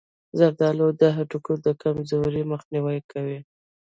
[0.39, 3.39] زردآلو د هډوکو د کمزورۍ مخنیوی کوي.